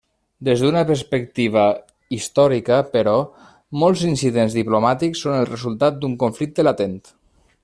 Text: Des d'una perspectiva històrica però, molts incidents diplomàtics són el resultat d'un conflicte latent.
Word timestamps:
Des 0.47 0.61
d'una 0.63 0.79
perspectiva 0.91 1.65
històrica 2.17 2.79
però, 2.95 3.15
molts 3.85 4.07
incidents 4.11 4.59
diplomàtics 4.61 5.25
són 5.27 5.39
el 5.43 5.49
resultat 5.55 6.01
d'un 6.05 6.21
conflicte 6.27 6.71
latent. 6.71 7.03